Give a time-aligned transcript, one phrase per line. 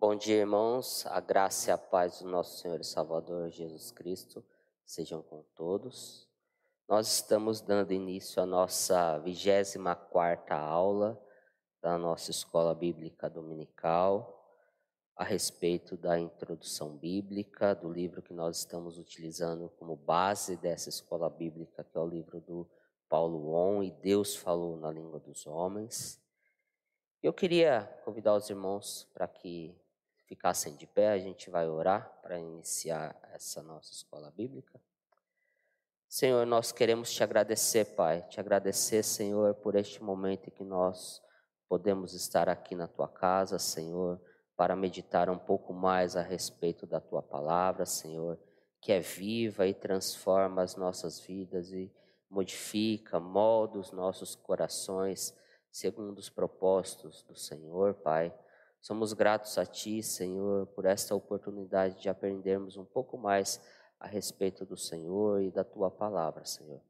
[0.00, 1.04] Bom dia, irmãos.
[1.06, 4.44] A graça e a paz do nosso Senhor e Salvador Jesus Cristo
[4.86, 6.28] sejam com todos.
[6.88, 11.20] Nós estamos dando início à nossa 24 aula
[11.82, 14.40] da nossa escola bíblica dominical
[15.16, 21.28] a respeito da introdução bíblica do livro que nós estamos utilizando como base dessa escola
[21.28, 22.70] bíblica, que é o livro do
[23.08, 26.22] Paulo On e Deus falou na língua dos homens.
[27.20, 29.76] Eu queria convidar os irmãos para que
[30.28, 34.78] ficassem de pé, a gente vai orar para iniciar essa nossa escola bíblica.
[36.06, 41.22] Senhor, nós queremos te agradecer, Pai, te agradecer, Senhor, por este momento em que nós
[41.68, 44.20] podemos estar aqui na tua casa, Senhor,
[44.56, 48.38] para meditar um pouco mais a respeito da tua palavra, Senhor,
[48.80, 51.92] que é viva e transforma as nossas vidas e
[52.30, 55.34] modifica, molda os nossos corações
[55.70, 58.34] segundo os propósitos do Senhor, Pai.
[58.80, 63.60] Somos gratos a Ti, Senhor, por esta oportunidade de aprendermos um pouco mais
[63.98, 66.80] a respeito do Senhor e da Tua palavra, Senhor.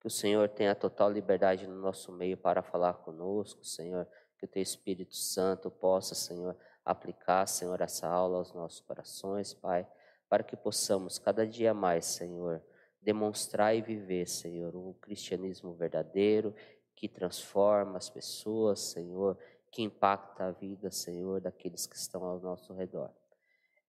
[0.00, 4.06] Que o Senhor tenha total liberdade no nosso meio para falar conosco, Senhor.
[4.38, 9.86] Que o Teu Espírito Santo possa, Senhor, aplicar, Senhor, essa aula aos nossos corações, Pai,
[10.28, 12.62] para que possamos cada dia mais, Senhor,
[13.00, 16.54] demonstrar e viver, Senhor, um cristianismo verdadeiro
[16.94, 19.38] que transforma as pessoas, Senhor,
[19.74, 23.10] que impacta a vida, Senhor, daqueles que estão ao nosso redor.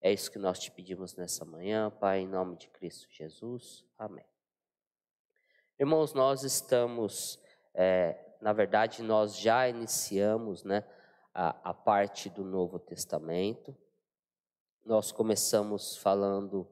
[0.02, 3.86] É isso que nós te pedimos nessa manhã, Pai, em nome de Cristo Jesus.
[3.96, 4.26] Amém.
[5.80, 7.40] Irmãos, nós estamos,
[7.72, 10.84] é, na verdade, nós já iniciamos né,
[11.32, 13.78] a, a parte do Novo Testamento.
[14.84, 16.68] Nós começamos falando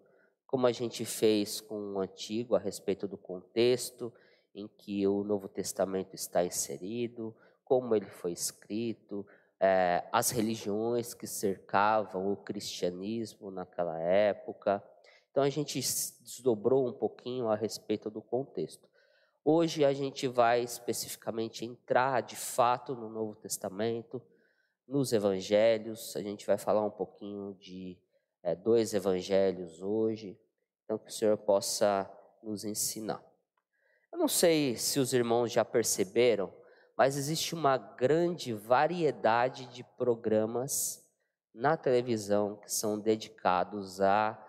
[0.48, 4.12] como a gente fez com o Antigo a respeito do contexto
[4.56, 9.26] em que o Novo Testamento está inserido, como ele foi escrito,
[9.60, 14.84] é, as religiões que cercavam o cristianismo naquela época.
[15.32, 18.88] Então a gente desdobrou um pouquinho a respeito do contexto.
[19.46, 24.22] Hoje a gente vai especificamente entrar de fato no Novo Testamento,
[24.88, 26.16] nos Evangelhos.
[26.16, 27.98] A gente vai falar um pouquinho de
[28.42, 30.38] é, dois Evangelhos hoje,
[30.84, 32.10] então que o Senhor possa
[32.42, 33.24] nos ensinar.
[34.12, 36.54] Eu não sei se os irmãos já perceberam,
[36.98, 41.04] mas existe uma grande variedade de programas
[41.54, 44.40] na televisão que são dedicados a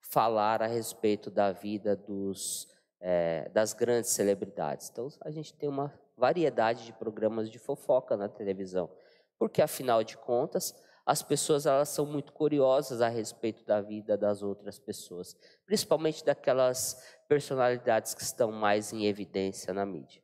[0.00, 2.68] falar a respeito da vida dos,
[3.00, 4.88] é, das grandes celebridades.
[4.90, 8.90] Então, a gente tem uma variedade de programas de fofoca na televisão,
[9.38, 10.74] porque afinal de contas,
[11.06, 17.02] as pessoas elas são muito curiosas a respeito da vida das outras pessoas, principalmente daquelas
[17.28, 20.22] personalidades que estão mais em evidência na mídia.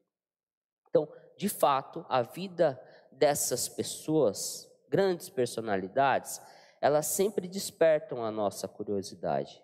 [1.36, 2.80] De fato, a vida
[3.10, 6.40] dessas pessoas, grandes personalidades,
[6.80, 9.62] elas sempre despertam a nossa curiosidade.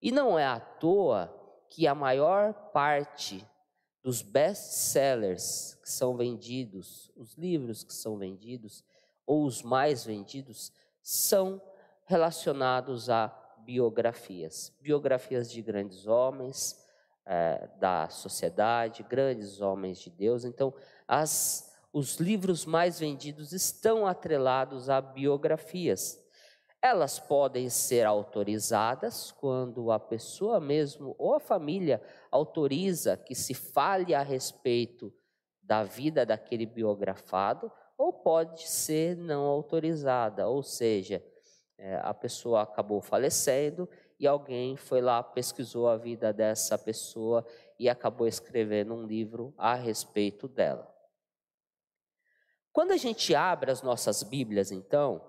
[0.00, 1.32] E não é à toa
[1.68, 3.46] que a maior parte
[4.02, 8.84] dos best-sellers que são vendidos, os livros que são vendidos,
[9.26, 11.60] ou os mais vendidos, são
[12.04, 13.26] relacionados a
[13.58, 14.72] biografias.
[14.80, 16.85] Biografias de grandes homens,
[17.26, 20.44] é, da sociedade, grandes homens de Deus.
[20.44, 20.72] Então,
[21.06, 26.24] as, os livros mais vendidos estão atrelados a biografias.
[26.80, 32.00] Elas podem ser autorizadas quando a pessoa mesmo ou a família
[32.30, 35.12] autoriza que se fale a respeito
[35.60, 41.24] da vida daquele biografado, ou pode ser não autorizada, ou seja,
[41.78, 47.46] é, a pessoa acabou falecendo e alguém foi lá, pesquisou a vida dessa pessoa
[47.78, 50.92] e acabou escrevendo um livro a respeito dela.
[52.72, 55.22] Quando a gente abre as nossas Bíblias, então,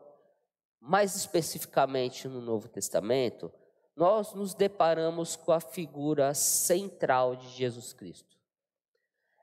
[0.80, 3.52] mais especificamente no Novo Testamento,
[3.96, 8.38] nós nos deparamos com a figura central de Jesus Cristo.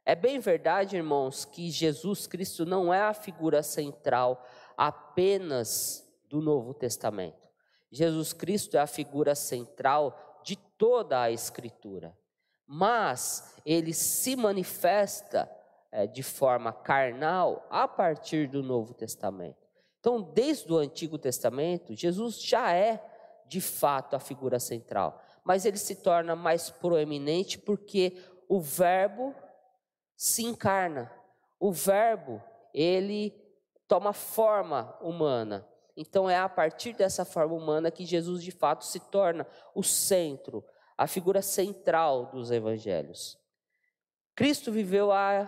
[0.05, 6.75] É bem verdade, irmãos, que Jesus Cristo não é a figura central apenas do Novo
[6.75, 7.44] Testamento.
[7.95, 12.17] Jesus Cristo é a figura central de toda a Escritura,
[12.67, 15.49] mas ele se manifesta
[15.93, 19.65] é, de forma carnal a partir do Novo Testamento.
[20.01, 23.01] Então, desde o Antigo Testamento, Jesus já é
[23.47, 29.33] de fato a figura central, mas ele se torna mais proeminente porque o Verbo
[30.17, 31.13] se encarna,
[31.61, 32.43] o Verbo
[32.75, 33.33] ele
[33.87, 35.65] toma forma humana.
[35.97, 40.65] Então é a partir dessa forma humana que Jesus de fato se torna o centro,
[40.97, 43.39] a figura central dos evangelhos.
[44.35, 45.43] Cristo viveu há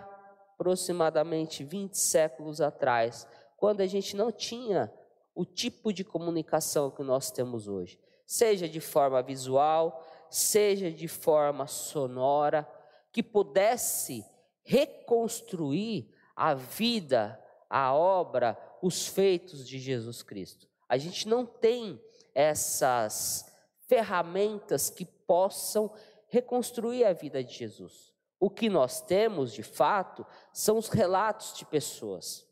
[0.53, 3.27] aproximadamente 20 séculos atrás,
[3.57, 4.91] quando a gente não tinha
[5.35, 11.67] o tipo de comunicação que nós temos hoje, seja de forma visual, seja de forma
[11.67, 12.67] sonora,
[13.11, 14.25] que pudesse
[14.63, 17.39] reconstruir a vida,
[17.69, 20.67] a obra, os feitos de Jesus Cristo.
[20.87, 22.01] A gente não tem
[22.33, 23.45] essas
[23.87, 25.93] ferramentas que possam
[26.27, 28.13] reconstruir a vida de Jesus.
[28.39, 32.47] O que nós temos, de fato, são os relatos de pessoas.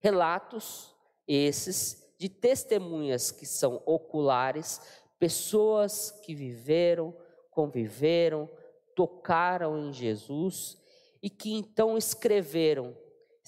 [0.00, 0.94] Relatos
[1.26, 4.80] esses de testemunhas que são oculares,
[5.18, 7.14] pessoas que viveram,
[7.50, 8.48] conviveram,
[8.96, 10.76] tocaram em Jesus
[11.22, 12.96] e que então escreveram,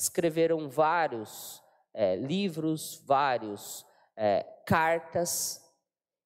[0.01, 1.63] escreveram vários
[1.93, 3.85] é, livros, vários
[4.17, 5.63] é, cartas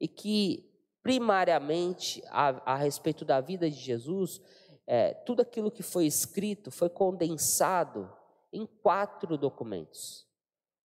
[0.00, 0.70] e que
[1.02, 4.40] primariamente a, a, respeito da vida de Jesus,
[4.86, 8.10] é, tudo aquilo que foi escrito foi condensado
[8.52, 10.26] em quatro documentos.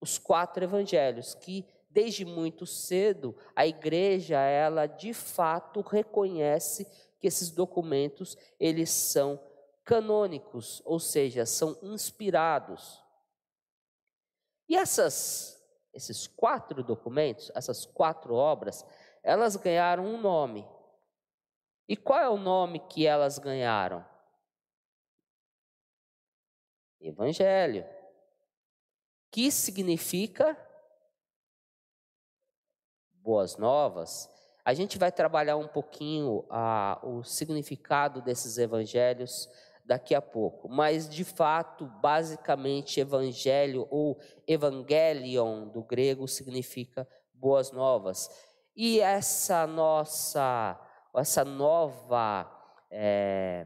[0.02, 6.88] Os quatro evangelhos, que desde muito cedo a igreja ela de fato reconhece
[7.20, 9.40] que esses documentos eles são
[9.90, 13.04] canônicos, ou seja, são inspirados.
[14.68, 15.58] E essas
[15.92, 18.86] esses quatro documentos, essas quatro obras,
[19.24, 20.64] elas ganharam um nome.
[21.88, 24.06] E qual é o nome que elas ganharam?
[27.02, 27.84] Evangelho
[29.32, 30.56] que significa
[33.14, 34.30] boas novas.
[34.64, 39.50] A gente vai trabalhar um pouquinho ah, o significado desses evangelhos
[39.90, 48.30] daqui a pouco, mas de fato, basicamente, evangelho ou evangelion do grego significa boas novas.
[48.76, 50.80] E essa nossa,
[51.16, 52.48] essa nova,
[52.92, 53.66] é,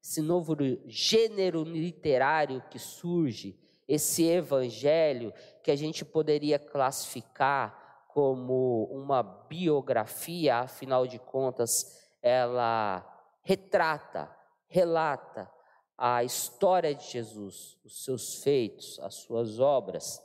[0.00, 0.56] esse novo
[0.86, 11.04] gênero literário que surge esse evangelho que a gente poderia classificar como uma biografia, afinal
[11.04, 13.04] de contas, ela
[13.42, 14.30] retrata,
[14.68, 15.52] relata
[15.96, 20.22] a história de Jesus, os seus feitos, as suas obras.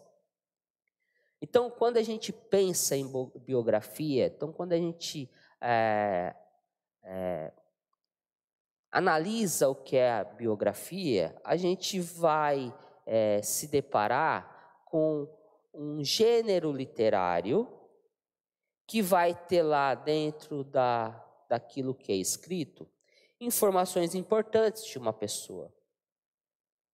[1.42, 3.10] Então, quando a gente pensa em
[3.46, 5.30] biografia, então quando a gente
[5.62, 6.36] é,
[7.04, 7.54] é,
[8.92, 12.76] analisa o que é a biografia, a gente vai
[13.06, 15.28] é, se deparar com
[15.74, 17.72] um gênero literário
[18.88, 21.10] que vai ter lá dentro da,
[21.48, 22.90] daquilo que é escrito
[23.40, 25.74] informações importantes de uma pessoa,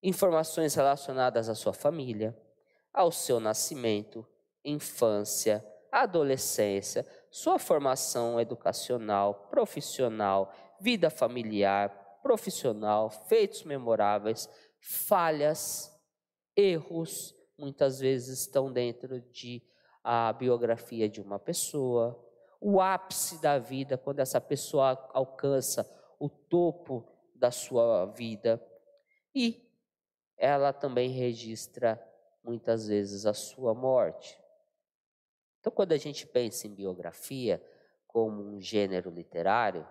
[0.01, 2.37] informações relacionadas à sua família,
[2.93, 4.25] ao seu nascimento,
[4.63, 11.89] infância, adolescência, sua formação educacional, profissional, vida familiar,
[12.21, 14.49] profissional, feitos memoráveis,
[14.79, 15.91] falhas,
[16.55, 19.61] erros muitas vezes estão dentro de
[20.03, 22.21] a biografia de uma pessoa,
[22.59, 25.83] o ápice da vida, quando essa pessoa alcança
[26.19, 28.61] o topo da sua vida,
[29.33, 29.61] e
[30.37, 32.01] ela também registra
[32.43, 34.39] muitas vezes a sua morte.
[35.59, 37.61] Então, quando a gente pensa em biografia
[38.07, 39.85] como um gênero literário,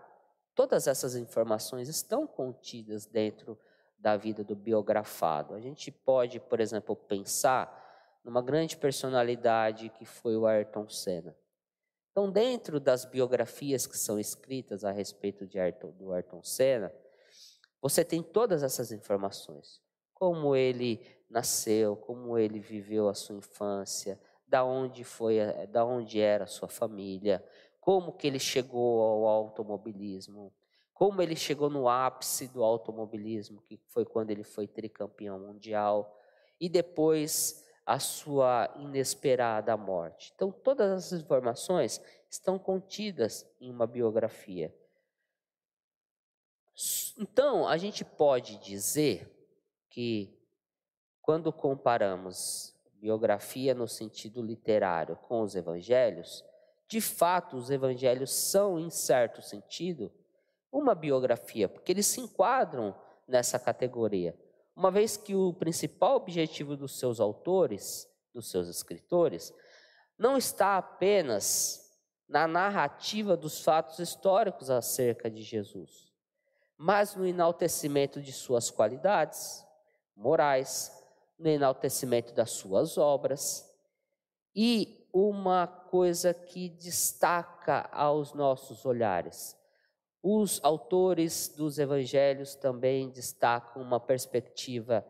[0.54, 3.58] todas essas informações estão contidas dentro
[3.98, 5.54] da vida do biografado.
[5.54, 7.82] A gente pode, por exemplo, pensar
[8.22, 11.36] numa grande personalidade que foi o Ayrton Senna.
[12.14, 16.94] Então, dentro das biografias que são escritas a respeito de Ayrton, do Ayrton Senna,
[17.82, 19.82] você tem todas essas informações.
[20.12, 24.16] Como ele nasceu, como ele viveu a sua infância,
[24.46, 25.38] da onde foi,
[25.72, 27.44] da onde era a sua família,
[27.80, 30.54] como que ele chegou ao automobilismo,
[30.92, 36.16] como ele chegou no ápice do automobilismo, que foi quando ele foi tricampeão mundial,
[36.60, 40.32] e depois a sua inesperada morte.
[40.34, 42.00] Então, todas essas informações
[42.30, 44.74] estão contidas em uma biografia.
[47.18, 49.30] Então, a gente pode dizer
[49.90, 50.36] que,
[51.20, 56.42] quando comparamos biografia no sentido literário com os evangelhos,
[56.88, 60.10] de fato, os evangelhos são, em certo sentido,
[60.72, 62.94] uma biografia, porque eles se enquadram
[63.28, 64.34] nessa categoria.
[64.76, 69.54] Uma vez que o principal objetivo dos seus autores, dos seus escritores,
[70.18, 71.80] não está apenas
[72.28, 76.12] na narrativa dos fatos históricos acerca de Jesus,
[76.76, 79.64] mas no enaltecimento de suas qualidades
[80.16, 80.92] morais,
[81.38, 83.70] no enaltecimento das suas obras.
[84.54, 89.56] E uma coisa que destaca aos nossos olhares
[90.26, 95.06] os autores dos evangelhos também destacam uma perspectiva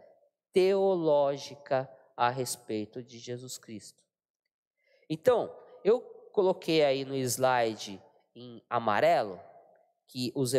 [0.52, 4.02] teológica a respeito de Jesus Cristo.
[5.08, 5.54] Então,
[5.84, 6.00] eu
[6.32, 8.02] coloquei aí no slide
[8.34, 9.38] em amarelo
[10.08, 10.52] que os,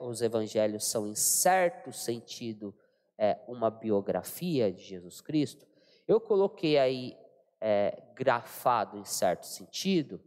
[0.00, 2.74] os evangelhos são, em certo sentido,
[3.18, 5.66] é, uma biografia de Jesus Cristo.
[6.08, 7.14] Eu coloquei aí
[7.60, 10.18] é, grafado em certo sentido,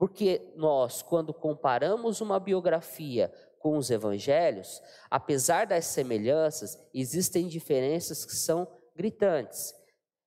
[0.00, 4.80] porque nós, quando comparamos uma biografia com os evangelhos,
[5.10, 8.66] apesar das semelhanças, existem diferenças que são
[8.96, 9.74] gritantes.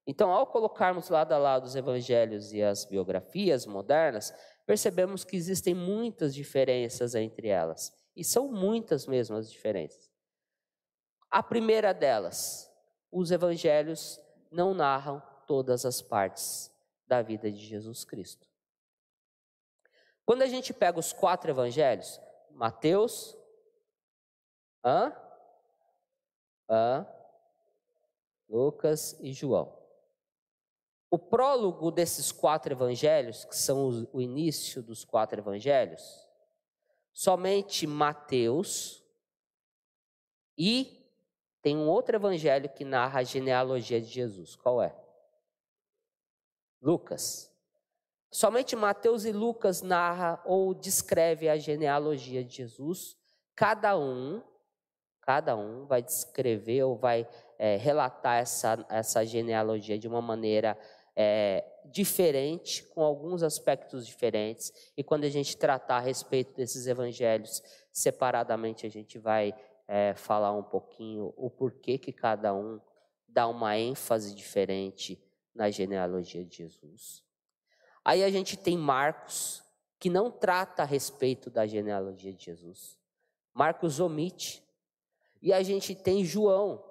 [0.06, 4.32] Então, ao colocarmos lado a lado os evangelhos e as biografias modernas,
[4.64, 7.92] percebemos que existem muitas diferenças entre elas.
[8.14, 10.08] E são muitas mesmo as diferenças.
[11.28, 12.70] A primeira delas,
[13.10, 14.20] os evangelhos
[14.52, 16.70] não narram todas as partes
[17.08, 18.53] da vida de Jesus Cristo.
[20.24, 23.36] Quando a gente pega os quatro evangelhos, Mateus,
[24.84, 25.12] hã?
[26.68, 27.06] Hã?
[28.48, 29.76] Lucas e João.
[31.10, 36.26] O prólogo desses quatro evangelhos, que são o início dos quatro evangelhos,
[37.12, 39.04] somente Mateus
[40.58, 41.04] e
[41.62, 44.56] tem um outro evangelho que narra a genealogia de Jesus.
[44.56, 44.94] Qual é?
[46.82, 47.53] Lucas.
[48.34, 53.16] Somente Mateus e Lucas narra ou descreve a genealogia de Jesus.
[53.54, 54.42] Cada um,
[55.20, 60.76] cada um vai descrever ou vai é, relatar essa, essa genealogia de uma maneira
[61.14, 64.72] é, diferente, com alguns aspectos diferentes.
[64.96, 67.62] E quando a gente tratar a respeito desses evangelhos
[67.92, 69.54] separadamente, a gente vai
[69.86, 72.80] é, falar um pouquinho o porquê que cada um
[73.28, 75.22] dá uma ênfase diferente
[75.54, 77.23] na genealogia de Jesus.
[78.04, 79.62] Aí a gente tem Marcos,
[79.98, 82.98] que não trata a respeito da genealogia de Jesus.
[83.54, 84.62] Marcos omite.
[85.40, 86.84] E a gente tem João.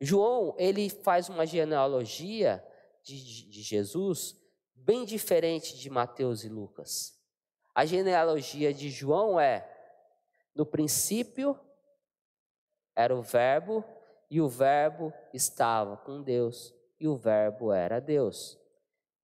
[0.00, 2.64] João, ele faz uma genealogia
[3.02, 4.36] de, de Jesus
[4.74, 7.16] bem diferente de Mateus e Lucas.
[7.74, 9.68] A genealogia de João é:
[10.54, 11.58] no princípio
[12.94, 13.84] era o Verbo,
[14.30, 18.58] e o Verbo estava com Deus, e o Verbo era Deus.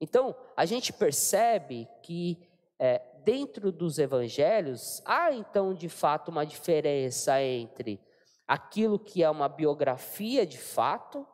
[0.02, 2.36] Então, a gente percebe que
[2.76, 8.00] é, dentro dos evangelhos há então de fato uma diferença entre
[8.44, 11.24] aquilo que é uma biografia de fato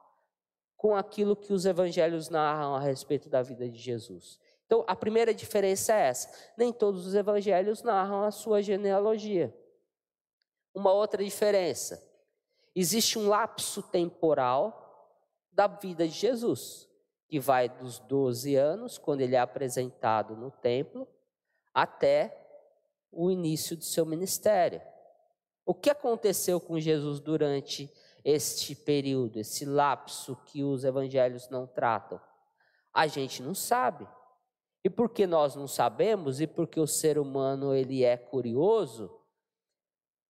[0.77, 4.39] com aquilo que os evangelhos narram a respeito da vida de Jesus.
[4.67, 9.57] Então, a primeira diferença é essa: nem todos os evangelhos narram a sua genealogia.
[10.75, 12.07] Uma outra diferença:
[12.77, 15.17] existe um lapso temporal
[15.51, 16.88] da vida de Jesus,
[17.29, 21.07] que vai dos 12 anos, quando ele é apresentado no templo,
[21.75, 22.49] até
[23.13, 24.81] o início do seu ministério.
[25.65, 27.93] O que aconteceu com Jesus durante
[28.25, 32.21] este período, esse lapso que os evangelhos não tratam?
[32.93, 34.09] A gente não sabe.
[34.83, 39.15] E porque nós não sabemos e porque o ser humano ele é curioso,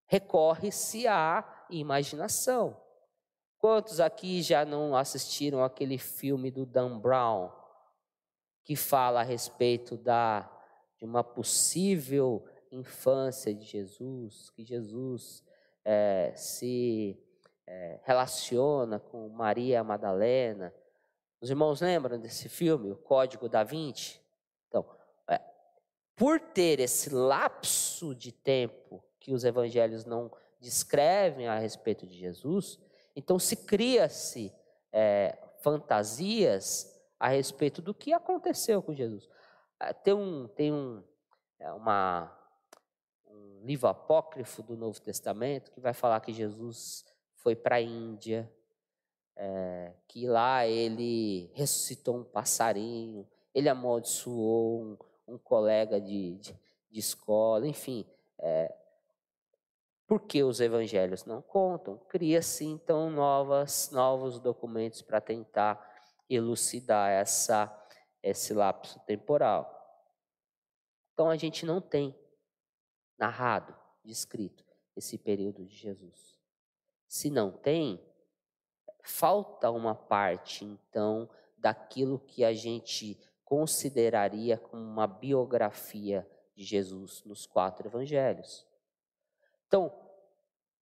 [0.07, 2.77] recorre-se à imaginação.
[3.59, 7.51] Quantos aqui já não assistiram aquele filme do Dan Brown,
[8.63, 10.49] que fala a respeito da,
[10.97, 15.43] de uma possível infância de Jesus, que Jesus
[15.85, 17.21] é, se
[17.67, 20.73] é, relaciona com Maria Madalena?
[21.41, 24.21] Os irmãos lembram desse filme, O Código da Vinci?
[24.69, 24.89] Então,
[25.29, 25.41] é,
[26.15, 32.79] por ter esse lapso de tempo que os evangelhos não descrevem a respeito de Jesus,
[33.19, 34.55] então se cria-se
[34.93, 39.29] é, fantasias a respeito do que aconteceu com Jesus.
[39.81, 41.03] É, tem um, tem um,
[41.59, 42.33] é uma,
[43.27, 48.49] um livro apócrifo do Novo Testamento que vai falar que Jesus foi para a Índia,
[49.35, 56.57] é, que lá ele ressuscitou um passarinho, ele amaldiçoou um, um colega de, de,
[56.89, 58.07] de, escola, enfim.
[58.39, 58.73] É,
[60.09, 65.87] porque os evangelhos não contam, cria-se então novas, novos documentos para tentar
[66.31, 67.71] elucidar essa,
[68.23, 69.71] esse lapso temporal.
[71.13, 72.19] Então a gente não tem
[73.19, 74.65] narrado, descrito,
[74.97, 76.39] esse período de Jesus.
[77.07, 78.03] Se não tem,
[79.03, 87.45] falta uma parte, então, daquilo que a gente consideraria como uma biografia de Jesus nos
[87.45, 88.68] quatro evangelhos.
[89.69, 89.93] Então,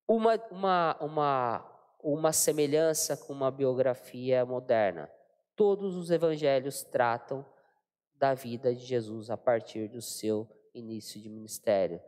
[0.07, 5.11] uma, uma, uma, uma semelhança com uma biografia moderna.
[5.57, 7.45] Todos os evangelhos tratam
[8.15, 12.01] da vida de Jesus a partir do seu início de ministério.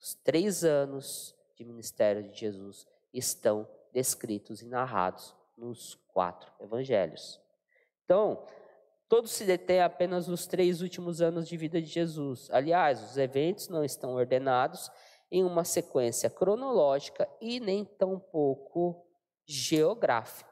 [0.00, 7.40] Os três anos de ministério de Jesus estão descritos e narrados nos quatro evangelhos.
[8.04, 8.46] Então,
[9.10, 12.48] Todos se detêm apenas nos três últimos anos de vida de Jesus.
[12.52, 14.88] Aliás, os eventos não estão ordenados
[15.30, 19.06] em uma sequência cronológica e nem tampouco
[19.46, 20.50] geográfica.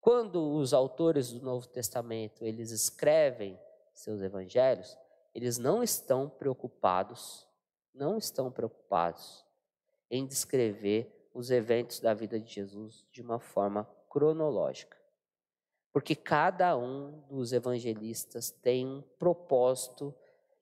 [0.00, 3.58] Quando os autores do Novo Testamento eles escrevem
[3.94, 4.96] seus evangelhos,
[5.34, 7.46] eles não estão preocupados,
[7.94, 9.44] não estão preocupados
[10.10, 14.96] em descrever os eventos da vida de Jesus de uma forma cronológica.
[15.92, 20.14] Porque cada um dos evangelistas tem um propósito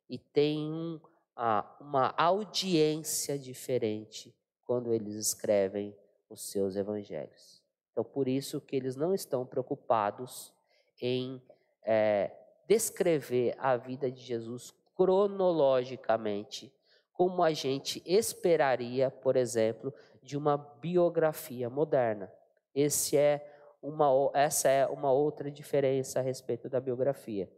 [0.09, 1.01] e tem um,
[1.37, 4.35] ah, uma audiência diferente
[4.65, 5.97] quando eles escrevem
[6.29, 7.63] os seus evangelhos.
[7.93, 10.53] Então, por isso que eles não estão preocupados
[11.01, 11.43] em
[11.83, 12.31] é,
[12.69, 16.73] descrever a vida de Jesus cronologicamente,
[17.13, 22.33] como a gente esperaria, por exemplo, de uma biografia moderna.
[22.75, 23.45] Esse é
[23.83, 27.51] uma, essa é uma outra diferença a respeito da biografia.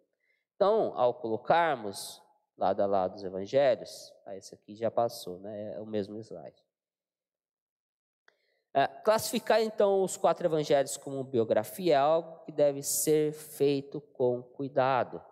[0.55, 2.23] Então, ao colocarmos
[2.57, 5.75] lado a lado os evangelhos, ah, esse aqui já passou, né?
[5.75, 6.63] é o mesmo slide.
[8.75, 14.43] É, classificar então os quatro evangelhos como biografia é algo que deve ser feito com
[14.43, 15.23] cuidado,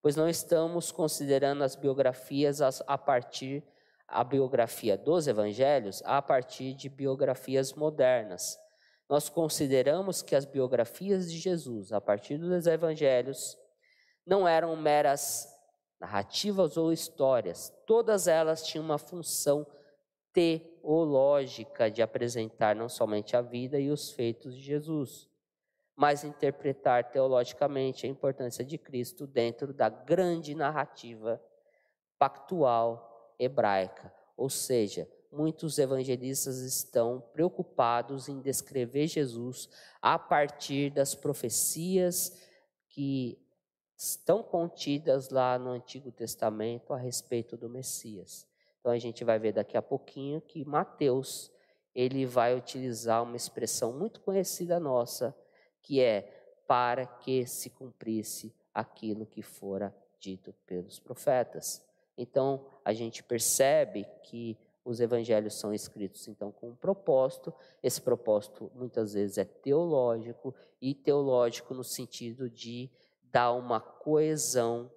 [0.00, 3.62] pois não estamos considerando as biografias a partir
[4.08, 8.58] a biografia dos evangelhos a partir de biografias modernas.
[9.08, 13.58] Nós consideramos que as biografias de Jesus a partir dos evangelhos
[14.26, 15.48] não eram meras
[16.00, 19.66] narrativas ou histórias, todas elas tinham uma função
[20.32, 25.28] teológica de apresentar não somente a vida e os feitos de Jesus,
[25.96, 31.40] mas interpretar teologicamente a importância de Cristo dentro da grande narrativa
[32.18, 34.12] pactual hebraica.
[34.36, 39.70] Ou seja, muitos evangelistas estão preocupados em descrever Jesus
[40.02, 42.46] a partir das profecias
[42.90, 43.38] que
[43.96, 48.46] estão contidas lá no Antigo Testamento a respeito do Messias.
[48.80, 51.50] Então a gente vai ver daqui a pouquinho que Mateus
[51.94, 55.34] ele vai utilizar uma expressão muito conhecida nossa,
[55.80, 56.30] que é
[56.66, 61.82] para que se cumprisse aquilo que fora dito pelos profetas.
[62.18, 67.52] Então a gente percebe que os evangelhos são escritos então com um propósito.
[67.82, 72.90] Esse propósito muitas vezes é teológico e teológico no sentido de
[73.32, 74.90] dar uma coesão,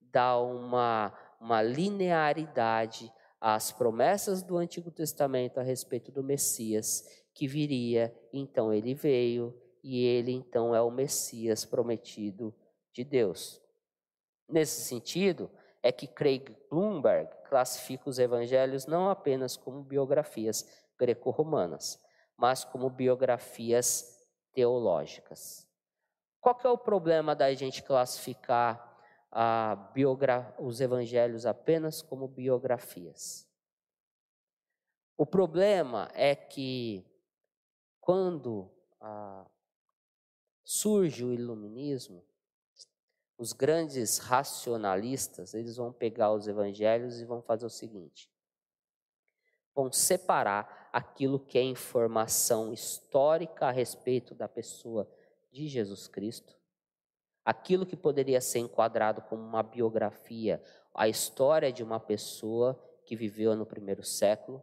[0.00, 8.14] dar uma, uma linearidade as promessas do Antigo Testamento a respeito do Messias que viria,
[8.32, 12.54] então ele veio e ele então é o Messias prometido
[12.90, 13.60] de Deus.
[14.48, 15.50] Nesse sentido,
[15.82, 20.66] é que Craig Bloomberg classifica os evangelhos não apenas como biografias
[20.98, 22.02] greco-romanas,
[22.38, 25.63] mas como biografias teológicas.
[26.44, 28.94] Qual que é o problema da gente classificar
[30.58, 33.48] os evangelhos apenas como biografias.
[35.16, 37.04] O problema é que
[38.00, 39.46] quando ah,
[40.62, 42.24] surge o iluminismo,
[43.36, 48.30] os grandes racionalistas, eles vão pegar os evangelhos e vão fazer o seguinte:
[49.74, 55.10] vão separar aquilo que é informação histórica a respeito da pessoa
[55.54, 56.54] de Jesus Cristo
[57.44, 60.62] aquilo que poderia ser enquadrado como uma biografia,
[60.94, 64.62] a história de uma pessoa que viveu no primeiro século,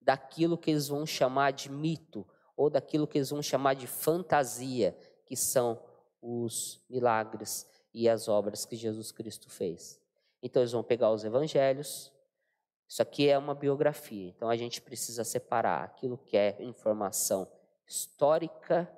[0.00, 2.26] daquilo que eles vão chamar de mito,
[2.56, 5.82] ou daquilo que eles vão chamar de fantasia, que são
[6.22, 10.00] os milagres e as obras que Jesus Cristo fez.
[10.42, 12.10] Então eles vão pegar os evangelhos,
[12.88, 17.50] isso aqui é uma biografia, então a gente precisa separar aquilo que é informação
[17.86, 18.90] histórica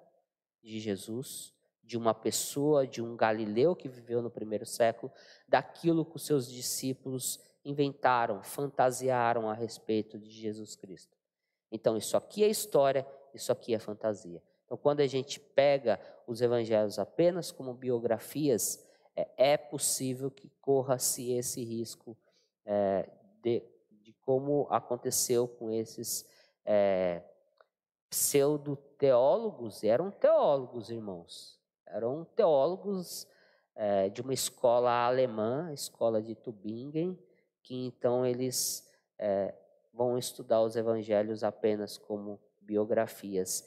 [0.64, 5.12] de Jesus de uma pessoa, de um galileu que viveu no primeiro século,
[5.46, 11.16] daquilo que os seus discípulos inventaram, fantasiaram a respeito de Jesus Cristo.
[11.70, 14.42] Então, isso aqui é história, isso aqui é fantasia.
[14.64, 21.33] Então, quando a gente pega os evangelhos apenas como biografias, é, é possível que corra-se
[21.33, 22.16] esse risco
[22.64, 23.09] é,
[23.42, 26.27] de, de, como aconteceu com esses
[26.64, 27.22] é,
[28.14, 33.27] pseudo-teólogos, eram teólogos, irmãos, eram teólogos
[33.74, 37.18] é, de uma escola alemã, escola de Tübingen,
[37.61, 39.53] que então eles é,
[39.92, 43.66] vão estudar os evangelhos apenas como biografias,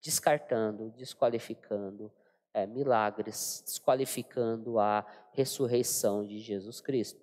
[0.00, 2.12] descartando, desqualificando
[2.54, 7.20] é, milagres, desqualificando a ressurreição de Jesus Cristo.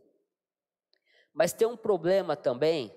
[1.33, 2.93] Mas tem um problema também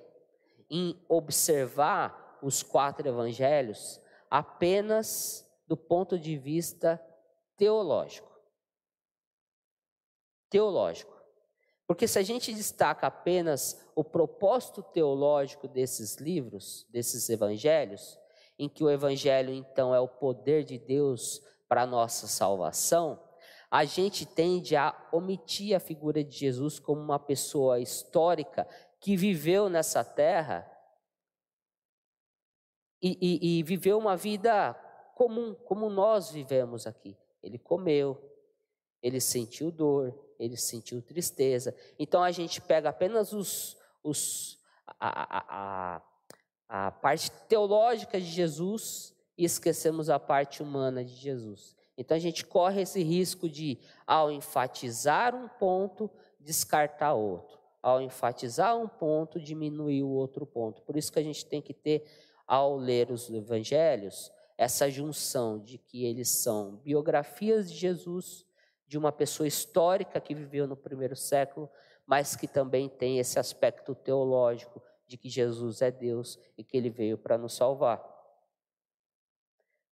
[0.68, 4.00] em observar os quatro evangelhos
[4.30, 7.00] apenas do ponto de vista
[7.56, 8.30] teológico.
[10.50, 11.12] teológico.
[11.86, 18.18] Porque se a gente destaca apenas o propósito teológico desses livros, desses evangelhos,
[18.58, 23.22] em que o evangelho então é o poder de Deus para a nossa salvação,
[23.70, 28.68] a gente tende a omitir a figura de Jesus como uma pessoa histórica
[29.00, 30.70] que viveu nessa terra
[33.02, 34.74] e, e, e viveu uma vida
[35.14, 37.16] comum, como nós vivemos aqui.
[37.42, 38.16] Ele comeu,
[39.02, 41.74] ele sentiu dor, ele sentiu tristeza.
[41.98, 44.58] Então a gente pega apenas os, os,
[45.00, 46.02] a, a,
[46.68, 51.76] a, a parte teológica de Jesus e esquecemos a parte humana de Jesus.
[51.96, 56.10] Então a gente corre esse risco de, ao enfatizar um ponto,
[56.40, 57.58] descartar outro.
[57.82, 60.82] Ao enfatizar um ponto, diminuir o outro ponto.
[60.82, 62.04] Por isso que a gente tem que ter,
[62.46, 68.46] ao ler os evangelhos, essa junção de que eles são biografias de Jesus,
[68.86, 71.68] de uma pessoa histórica que viveu no primeiro século,
[72.06, 76.90] mas que também tem esse aspecto teológico de que Jesus é Deus e que ele
[76.90, 78.02] veio para nos salvar.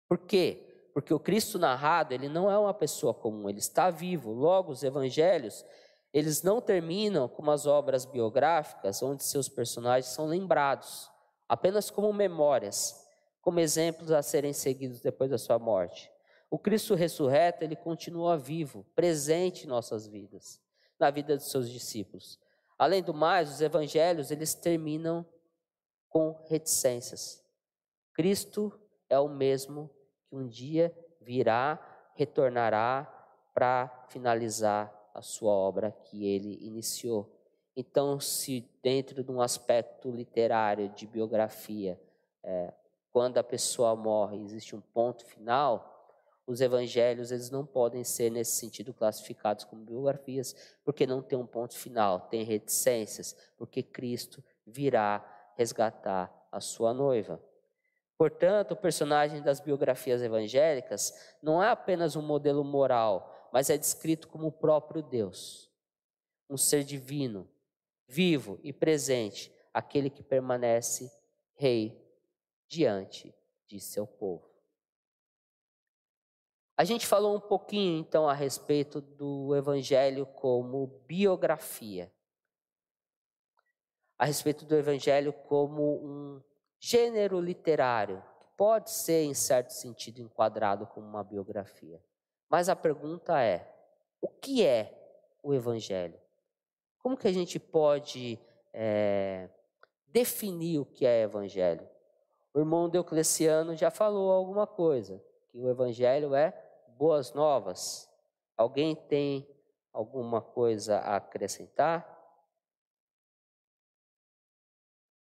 [0.07, 0.89] Por quê?
[0.93, 4.31] Porque o Cristo narrado, ele não é uma pessoa comum, ele está vivo.
[4.31, 5.65] Logo, os evangelhos,
[6.13, 11.11] eles não terminam como as obras biográficas, onde seus personagens são lembrados,
[11.47, 13.05] apenas como memórias
[13.45, 16.11] como exemplos a serem seguidos depois da sua morte.
[16.49, 20.59] O Cristo ressurreto, ele continua vivo, presente em nossas vidas,
[20.99, 22.39] na vida dos seus discípulos.
[22.75, 25.23] Além do mais, os evangelhos, eles terminam
[26.09, 27.45] com reticências.
[28.13, 28.73] Cristo
[29.07, 29.91] é o mesmo
[30.27, 31.79] que um dia virá,
[32.15, 33.05] retornará
[33.53, 37.34] para finalizar a sua obra que ele iniciou.
[37.75, 41.99] Então, se dentro de um aspecto literário de biografia,
[42.41, 42.73] é,
[43.11, 45.91] quando a pessoa morre, existe um ponto final,
[46.47, 51.45] os evangelhos eles não podem ser nesse sentido classificados como biografias, porque não tem um
[51.45, 55.25] ponto final, tem reticências, porque Cristo virá
[55.57, 57.41] resgatar a sua noiva.
[58.17, 64.27] Portanto, o personagem das biografias evangélicas não é apenas um modelo moral, mas é descrito
[64.27, 65.69] como o próprio Deus,
[66.49, 67.49] um ser divino,
[68.07, 71.11] vivo e presente, aquele que permanece
[71.53, 72.01] rei
[72.67, 73.33] diante
[73.67, 74.49] de seu povo.
[76.77, 82.11] A gente falou um pouquinho então a respeito do Evangelho como biografia,
[84.17, 86.43] a respeito do Evangelho como um
[86.79, 92.01] gênero literário, que pode ser, em certo sentido, enquadrado como uma biografia.
[92.49, 93.73] Mas a pergunta é:
[94.21, 96.19] o que é o Evangelho?
[97.05, 98.39] Como que a gente pode
[98.73, 99.47] é,
[100.07, 101.87] definir o que é Evangelho?
[102.51, 106.51] O irmão Diocleciano já falou alguma coisa, que o evangelho é
[106.97, 108.11] boas novas.
[108.57, 109.47] Alguém tem
[109.93, 112.11] alguma coisa a acrescentar?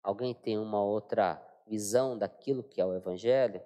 [0.00, 3.60] Alguém tem uma outra visão daquilo que é o evangelho?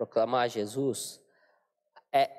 [0.00, 1.20] Proclamar Jesus
[2.10, 2.30] é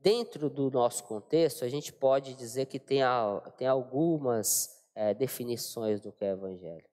[0.00, 3.00] Dentro do nosso contexto, a gente pode dizer que tem,
[3.56, 6.84] tem algumas é, definições do que é evangelho.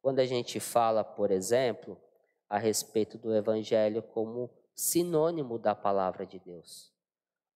[0.00, 1.98] Quando a gente fala, por exemplo,
[2.48, 6.90] a respeito do evangelho como sinônimo da palavra de Deus.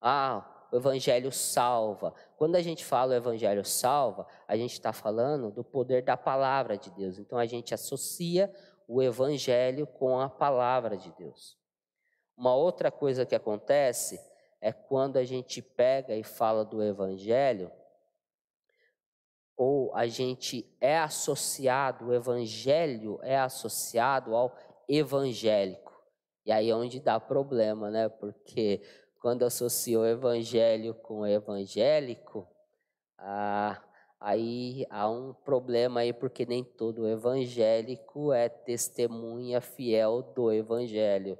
[0.01, 2.15] Ah, o evangelho salva.
[2.37, 6.77] Quando a gente fala o evangelho salva, a gente está falando do poder da palavra
[6.77, 7.19] de Deus.
[7.19, 8.55] Então a gente associa
[8.87, 11.64] o evangelho com a palavra de Deus.
[12.37, 14.21] Uma outra coisa que acontece
[14.61, 17.71] é quando a gente pega e fala do evangelho,
[19.57, 24.57] ou a gente é associado, o evangelho é associado ao
[24.89, 25.93] evangélico.
[26.45, 28.09] E aí é onde dá problema, né?
[28.09, 28.83] Porque
[29.21, 32.47] quando associa o evangelho com o evangélico,
[33.17, 33.83] ah,
[34.21, 41.39] aí há um problema aí, porque nem todo evangélico é testemunha fiel do evangelho.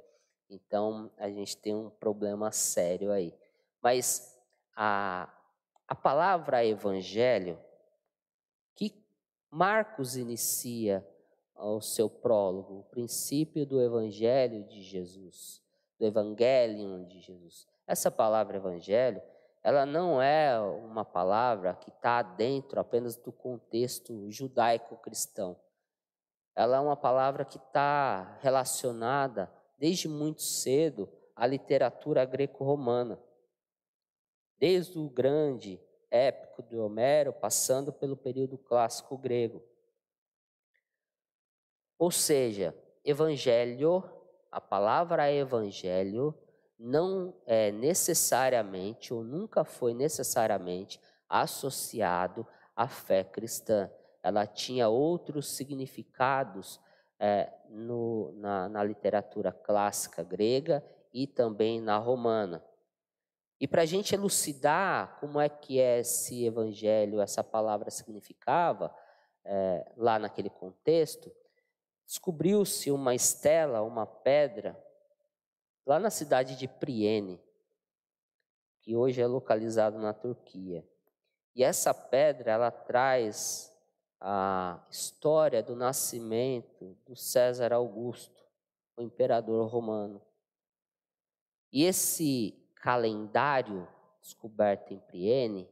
[0.49, 3.33] Então, a gente tem um problema sério aí.
[3.81, 4.37] Mas
[4.75, 5.29] a,
[5.87, 7.59] a palavra evangelho,
[8.75, 8.93] que
[9.49, 11.05] Marcos inicia
[11.55, 15.61] o seu prólogo, o princípio do evangelho de Jesus,
[15.97, 17.65] do evangelium de Jesus.
[17.87, 19.21] Essa palavra evangelho,
[19.63, 25.57] ela não é uma palavra que está dentro apenas do contexto judaico-cristão.
[26.55, 33.21] Ela é uma palavra que está relacionada desde muito cedo a literatura greco-romana.
[34.57, 39.61] Desde o grande épico de Homero, passando pelo período clássico grego.
[41.97, 44.03] Ou seja, evangelho,
[44.51, 46.33] a palavra evangelho
[46.77, 53.89] não é necessariamente ou nunca foi necessariamente associado à fé cristã.
[54.21, 56.79] Ela tinha outros significados
[57.19, 62.63] é, no, na, na literatura clássica grega e também na romana.
[63.59, 68.93] E para a gente elucidar como é que esse evangelho, essa palavra significava,
[69.43, 71.31] é, lá naquele contexto,
[72.05, 74.77] descobriu-se uma estela, uma pedra,
[75.85, 77.41] lá na cidade de Priene,
[78.81, 80.85] que hoje é localizado na Turquia.
[81.55, 83.74] E essa pedra, ela traz
[84.27, 88.43] a história do nascimento do César Augusto,
[88.97, 90.19] o imperador romano.
[91.71, 93.87] E esse calendário
[94.19, 95.69] descoberto em Priene,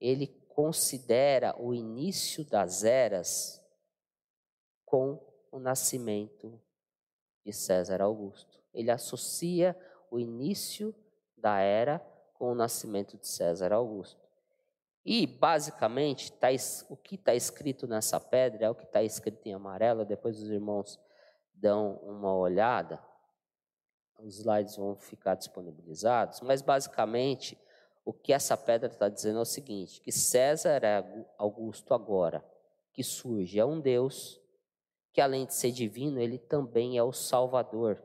[0.00, 3.62] ele considera o início das eras
[4.86, 6.58] com o nascimento
[7.44, 8.62] de César Augusto.
[8.72, 9.78] Ele associa
[10.10, 10.94] o início
[11.36, 11.98] da era
[12.32, 14.23] com o nascimento de César Augusto.
[15.04, 16.48] E, basicamente, tá,
[16.88, 20.04] o que está escrito nessa pedra é o que está escrito em amarelo.
[20.04, 20.98] Depois os irmãos
[21.52, 22.98] dão uma olhada.
[24.18, 26.40] Os slides vão ficar disponibilizados.
[26.40, 27.58] Mas, basicamente,
[28.02, 32.42] o que essa pedra está dizendo é o seguinte: que César é Augusto agora,
[32.92, 34.40] que surge, é um Deus
[35.12, 38.02] que, além de ser divino, ele também é o Salvador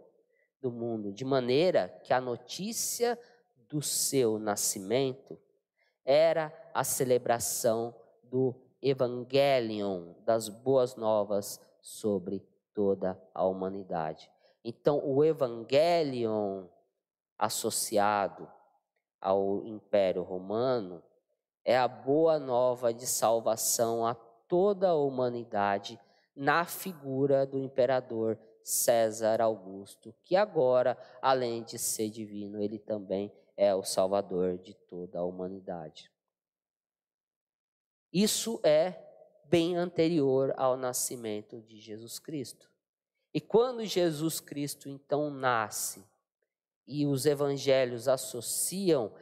[0.62, 1.12] do mundo.
[1.12, 3.18] De maneira que a notícia
[3.70, 5.40] do seu nascimento
[6.06, 14.32] era a celebração do Evangelion, das boas novas sobre toda a humanidade.
[14.64, 16.66] Então, o Evangelion
[17.38, 18.48] associado
[19.22, 21.02] ao Império Romano
[21.64, 24.16] é a boa nova de salvação a
[24.48, 26.00] toda a humanidade
[26.36, 33.74] na figura do imperador César Augusto, que agora, além de ser divino, ele também é
[33.76, 36.12] o Salvador de toda a humanidade.
[38.12, 39.00] Isso é
[39.46, 42.70] bem anterior ao nascimento de Jesus Cristo.
[43.34, 46.04] E quando Jesus Cristo então nasce
[46.88, 49.14] e os evangelhos associam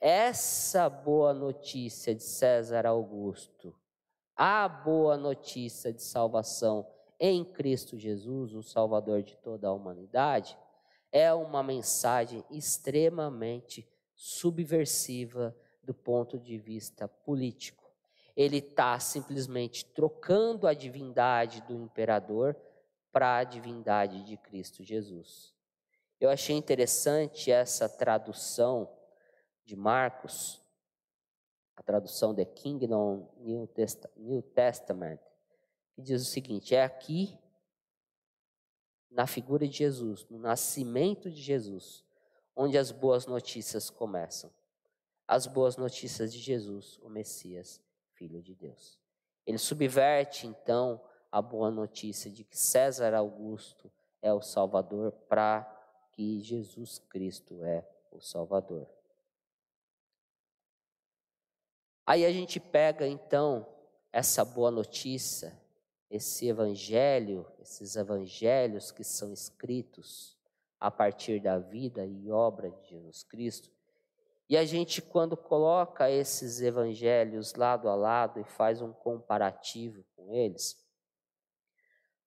[0.00, 3.74] essa boa notícia de César Augusto
[4.36, 6.86] à boa notícia de salvação
[7.18, 10.58] em Cristo Jesus, o Salvador de toda a humanidade,
[11.10, 17.83] é uma mensagem extremamente subversiva do ponto de vista político.
[18.36, 22.56] Ele está simplesmente trocando a divindade do imperador
[23.12, 25.54] para a divindade de Cristo Jesus.
[26.20, 28.90] Eu achei interessante essa tradução
[29.64, 30.60] de Marcos,
[31.76, 33.28] a tradução de Kingdom
[34.16, 35.20] New Testament,
[35.94, 37.38] que diz o seguinte: é aqui
[39.10, 42.04] na figura de Jesus, no nascimento de Jesus,
[42.56, 44.50] onde as boas notícias começam.
[45.26, 47.80] As boas notícias de Jesus, o Messias,
[48.14, 48.98] Filho de Deus.
[49.46, 51.00] Ele subverte, então,
[51.30, 55.64] a boa notícia de que César Augusto é o Salvador para
[56.12, 58.88] que Jesus Cristo é o Salvador.
[62.06, 63.66] Aí a gente pega, então,
[64.12, 65.58] essa boa notícia
[66.14, 70.38] esse evangelho, esses evangelhos que são escritos
[70.78, 73.68] a partir da vida e obra de Jesus Cristo.
[74.48, 80.34] E a gente, quando coloca esses evangelhos lado a lado e faz um comparativo com
[80.34, 80.76] eles,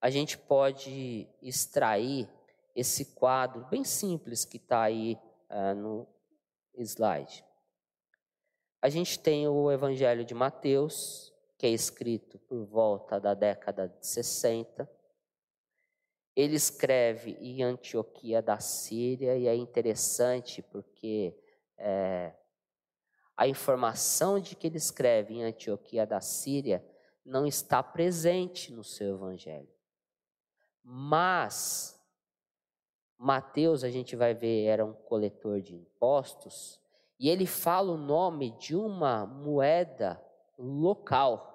[0.02, 2.30] a gente pode extrair
[2.76, 5.18] esse quadro bem simples que está aí
[5.50, 6.08] uh, no
[6.78, 7.44] slide.
[8.82, 14.06] A gente tem o Evangelho de Mateus, que é escrito por volta da década de
[14.06, 14.90] 60.
[16.36, 21.36] Ele escreve em Antioquia da Síria e é interessante porque
[21.78, 22.34] é,
[23.36, 26.84] a informação de que ele escreve em Antioquia da Síria
[27.24, 29.70] não está presente no seu evangelho.
[30.84, 31.98] Mas
[33.18, 36.80] Mateus, a gente vai ver, era um coletor de impostos,
[37.20, 40.24] e ele fala o nome de uma moeda
[40.58, 41.54] local.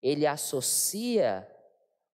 [0.00, 1.48] Ele associa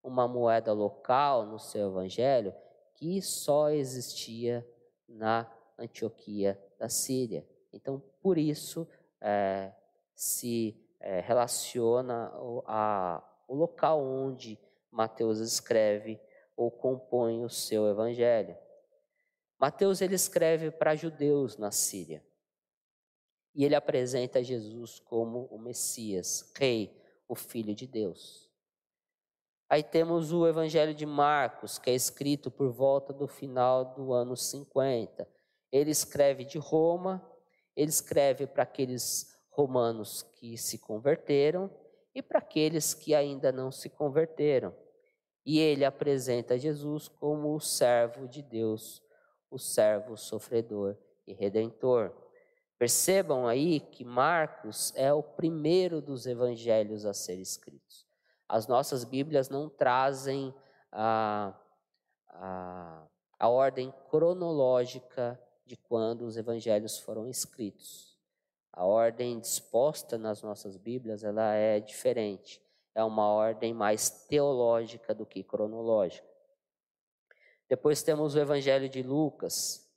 [0.03, 2.55] uma moeda local no seu evangelho
[2.95, 4.67] que só existia
[5.07, 5.47] na
[5.79, 7.47] Antioquia da Síria.
[7.73, 8.89] Então, por isso,
[9.21, 9.73] é,
[10.15, 12.33] se é, relaciona
[12.67, 14.59] a, o local onde
[14.91, 16.21] Mateus escreve
[16.57, 18.57] ou compõe o seu evangelho.
[19.59, 22.25] Mateus ele escreve para judeus na Síria.
[23.55, 28.51] E ele apresenta Jesus como o Messias, Rei, o Filho de Deus.
[29.69, 34.37] Aí temos o Evangelho de Marcos, que é escrito por volta do final do ano
[34.37, 35.27] 50.
[35.75, 37.21] Ele escreve de Roma,
[37.75, 41.69] ele escreve para aqueles romanos que se converteram
[42.15, 44.73] e para aqueles que ainda não se converteram.
[45.45, 49.03] E ele apresenta Jesus como o servo de Deus,
[49.51, 52.15] o servo sofredor e redentor.
[52.79, 58.07] Percebam aí que Marcos é o primeiro dos evangelhos a ser escritos.
[58.49, 60.55] As nossas Bíblias não trazem
[60.93, 61.53] a,
[62.29, 63.09] a,
[63.41, 68.15] a ordem cronológica de quando os evangelhos foram escritos.
[68.73, 72.61] A ordem disposta nas nossas Bíblias ela é diferente.
[72.95, 76.27] É uma ordem mais teológica do que cronológica.
[77.69, 79.89] Depois temos o Evangelho de Lucas.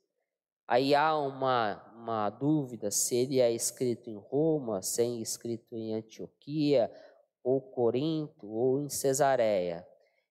[0.66, 5.94] Aí há uma, uma dúvida se ele é escrito em Roma, se é escrito em
[5.94, 6.90] Antioquia,
[7.42, 9.86] ou Corinto, ou em Cesareia.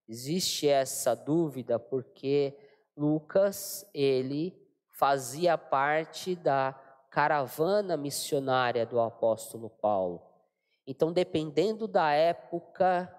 [0.07, 2.57] Existe essa dúvida porque
[2.95, 4.66] Lucas, ele
[4.97, 6.73] fazia parte da
[7.11, 10.21] caravana missionária do apóstolo Paulo.
[10.87, 13.13] Então, dependendo da época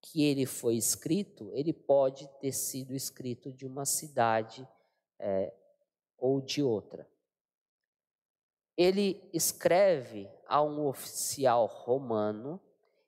[0.00, 4.66] que ele foi escrito, ele pode ter sido escrito de uma cidade
[5.18, 5.52] é,
[6.16, 7.06] ou de outra.
[8.74, 12.58] Ele escreve a um oficial romano,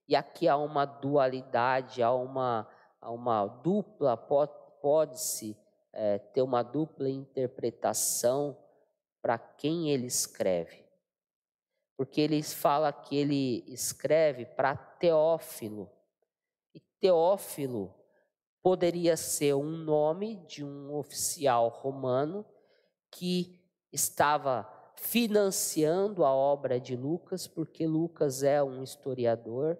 [0.06, 2.68] e aqui há uma dualidade, há uma,
[3.00, 5.56] há uma dupla, pode-se
[5.92, 8.56] é, ter uma dupla interpretação
[9.20, 10.84] para quem ele escreve.
[11.96, 15.90] Porque ele fala que ele escreve para Teófilo.
[16.74, 17.94] E Teófilo
[18.62, 22.44] poderia ser um nome de um oficial romano
[23.10, 23.60] que
[23.92, 29.78] estava financiando a obra de Lucas, porque Lucas é um historiador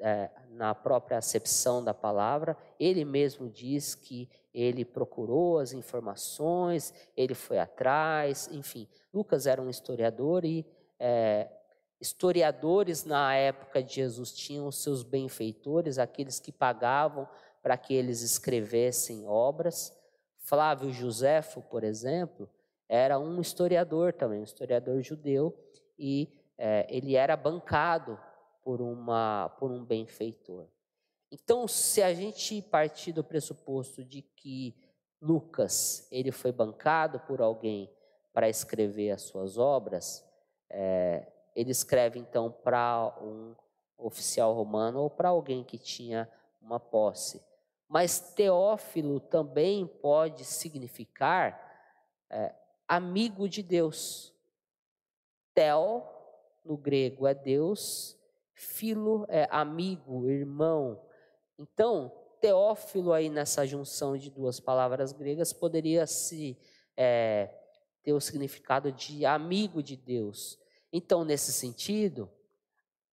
[0.00, 7.34] é, na própria acepção da palavra, ele mesmo diz que ele procurou as informações, ele
[7.34, 8.88] foi atrás, enfim.
[9.12, 10.66] Lucas era um historiador e
[10.98, 11.48] é,
[12.00, 17.28] historiadores na época de Jesus tinham os seus benfeitores, aqueles que pagavam
[17.62, 19.94] para que eles escrevessem obras.
[20.38, 22.48] Flávio Joséfo, por exemplo,
[22.88, 25.54] era um historiador também, um historiador judeu,
[25.98, 28.18] e é, ele era bancado
[28.66, 30.66] por, uma, por um benfeitor.
[31.30, 34.74] Então, se a gente partir do pressuposto de que
[35.22, 37.88] Lucas ele foi bancado por alguém
[38.32, 40.28] para escrever as suas obras,
[40.68, 43.54] é, ele escreve então para um
[43.96, 46.28] oficial romano ou para alguém que tinha
[46.60, 47.40] uma posse.
[47.86, 51.56] Mas Teófilo também pode significar
[52.28, 52.52] é,
[52.88, 54.34] amigo de Deus.
[55.54, 56.02] Theo,
[56.64, 58.15] no grego, é Deus
[58.56, 60.98] Filo é amigo, irmão.
[61.58, 66.58] Então, Teófilo aí nessa junção de duas palavras gregas poderia se
[66.96, 67.50] é,
[68.02, 70.58] ter o significado de amigo de Deus.
[70.90, 72.30] Então, nesse sentido,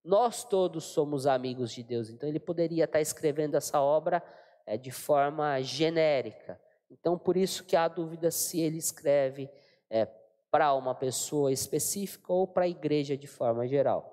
[0.01, 2.10] nós todos somos amigos de Deus.
[2.10, 4.23] Então, ele poderia estar escrevendo essa obra
[4.65, 6.60] é, de forma genérica.
[6.89, 9.49] Então, por isso que há dúvida se ele escreve
[9.89, 10.06] é,
[10.49, 14.12] para uma pessoa específica ou para a igreja de forma geral.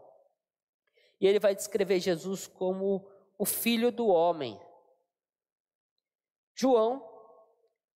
[1.21, 3.07] E ele vai descrever Jesus como
[3.39, 4.59] o filho do homem.
[6.55, 7.07] João,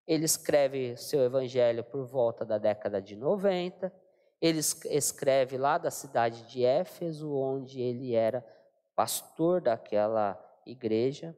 [0.07, 3.93] ele escreve seu evangelho por volta da década de 90.
[4.41, 8.47] Ele escreve lá da cidade de Éfeso, onde ele era
[8.95, 11.37] pastor daquela igreja.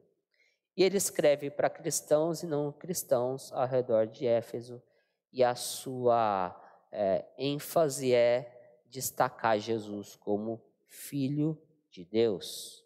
[0.75, 4.83] E ele escreve para cristãos e não cristãos ao redor de Éfeso.
[5.31, 6.55] E a sua
[6.91, 11.61] é, ênfase é destacar Jesus como filho
[11.97, 12.85] de Deus.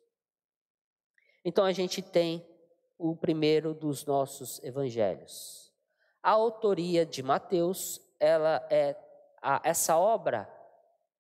[1.43, 2.45] Então a gente tem
[2.97, 5.74] o primeiro dos nossos evangelhos.
[6.24, 8.95] A autoria de Mateus, ela é
[9.41, 10.50] a, essa obra,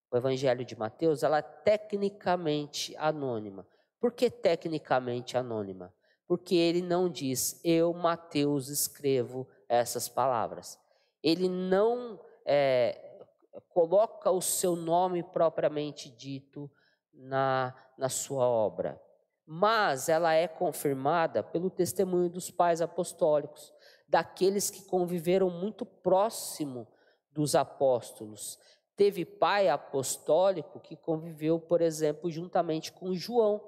[0.09, 3.67] o Evangelho de Mateus, ela é tecnicamente anônima.
[3.99, 5.93] Por que tecnicamente anônima?
[6.27, 10.79] Porque ele não diz eu, Mateus, escrevo essas palavras.
[11.23, 13.25] Ele não é,
[13.69, 16.71] coloca o seu nome propriamente dito
[17.13, 19.01] na, na sua obra.
[19.45, 23.73] Mas ela é confirmada pelo testemunho dos pais apostólicos,
[24.07, 26.87] daqueles que conviveram muito próximo
[27.31, 28.59] dos apóstolos.
[28.95, 33.61] Teve pai apostólico que conviveu, por exemplo, juntamente com João.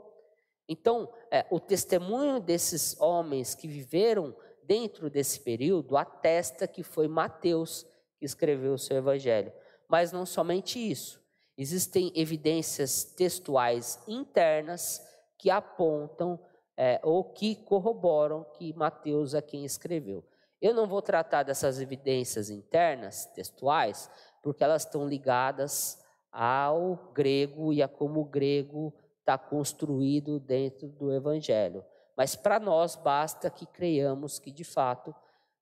[0.67, 7.85] Então, é, o testemunho desses homens que viveram dentro desse período atesta que foi Mateus
[8.17, 9.51] que escreveu o seu evangelho.
[9.87, 11.22] Mas não somente isso.
[11.57, 15.01] Existem evidências textuais internas
[15.37, 16.39] que apontam
[16.75, 20.23] é, ou que corroboram que Mateus é quem escreveu.
[20.61, 24.09] Eu não vou tratar dessas evidências internas, textuais,
[24.41, 26.01] porque elas estão ligadas
[26.31, 31.85] ao grego e a como o grego está construído dentro do Evangelho.
[32.15, 35.13] Mas para nós basta que creiamos que, de fato,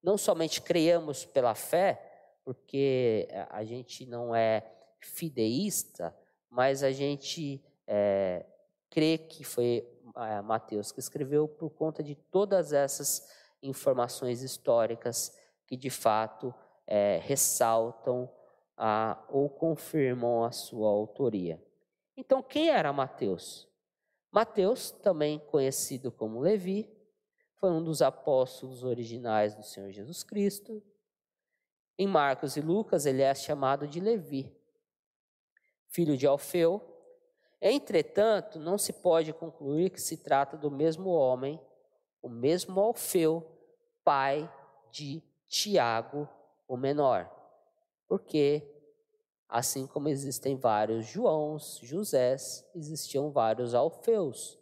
[0.02, 4.64] não somente creiamos pela fé, porque a gente não é
[5.06, 6.16] fideísta,
[6.50, 8.46] mas a gente é,
[8.90, 13.28] crê que foi é, Mateus que escreveu por conta de todas essas
[13.62, 15.36] informações históricas
[15.66, 16.54] que, de fato,
[16.86, 18.30] é, ressaltam
[18.76, 21.62] a, ou confirmam a sua autoria.
[22.16, 23.68] Então, quem era Mateus?
[24.30, 26.90] Mateus, também conhecido como Levi,
[27.56, 30.82] foi um dos apóstolos originais do Senhor Jesus Cristo.
[31.96, 34.52] Em Marcos e Lucas, ele é chamado de Levi,
[35.92, 36.80] filho de Alfeu.
[37.60, 41.60] Entretanto, não se pode concluir que se trata do mesmo homem,
[42.20, 43.46] o mesmo Alfeu,
[44.02, 44.52] pai
[44.90, 46.28] de Tiago,
[46.66, 47.30] o menor.
[48.08, 48.68] Porque
[49.52, 54.58] Assim como existem vários Joãos, Josés, existiam vários Alfeus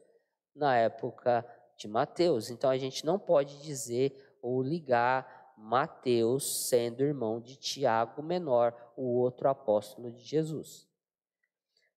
[0.52, 2.50] na época de Mateus.
[2.50, 9.04] Então a gente não pode dizer ou ligar Mateus sendo irmão de Tiago menor, o
[9.20, 10.89] outro apóstolo de Jesus.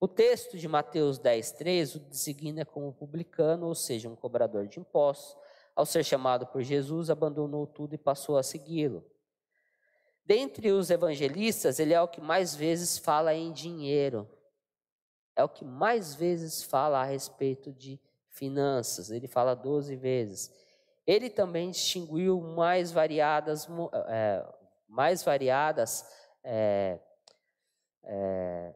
[0.04, 5.38] O texto de Mateus 10:3 o designa como publicano, ou seja, um cobrador de impostos.
[5.74, 9.10] Ao ser chamado por Jesus, abandonou tudo e passou a segui-lo.
[10.26, 14.30] Dentre os evangelistas, ele é o que mais vezes fala em dinheiro.
[15.38, 17.98] É o que mais vezes fala a respeito de
[18.28, 19.10] finanças.
[19.10, 20.54] Ele fala 12 vezes.
[21.08, 23.70] Ele também distinguiu mais variadas,
[24.10, 24.46] é,
[24.86, 26.06] mais variadas
[26.44, 27.00] é,
[28.04, 28.74] é,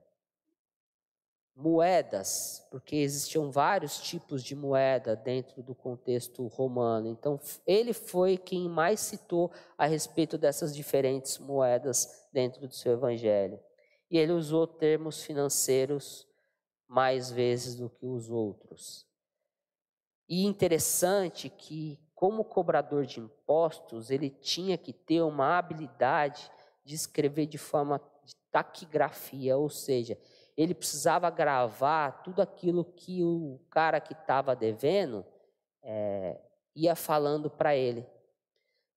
[1.58, 7.08] moedas, porque existiam vários tipos de moeda dentro do contexto romano.
[7.08, 13.60] Então, ele foi quem mais citou a respeito dessas diferentes moedas dentro do seu evangelho.
[14.10, 16.28] E ele usou termos financeiros
[16.88, 19.08] mais vezes do que os outros.
[20.30, 26.52] E interessante que, como cobrador de impostos, ele tinha que ter uma habilidade
[26.86, 30.18] de escrever de forma de taquigrafia, ou seja,
[30.58, 35.24] ele precisava gravar tudo aquilo que o cara que estava devendo
[35.84, 36.42] é,
[36.76, 38.06] ia falando para ele.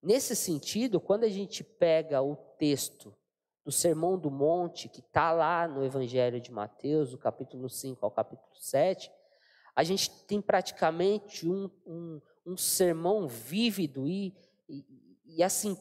[0.02, 3.14] Nesse sentido, quando a gente pega o texto
[3.62, 8.10] do Sermão do Monte, que está lá no Evangelho de Mateus, do capítulo 5 ao
[8.10, 9.12] capítulo 7,
[9.76, 14.34] a gente tem praticamente um, um, um sermão vívido e,
[14.66, 14.84] e,
[15.26, 15.76] e, assim,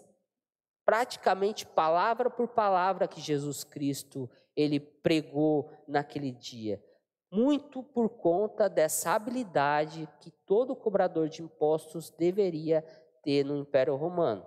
[0.86, 6.84] praticamente palavra por palavra que Jesus Cristo ele pregou naquele dia.
[7.32, 12.84] Muito por conta dessa habilidade que todo cobrador de impostos deveria
[13.24, 14.46] ter no Império Romano.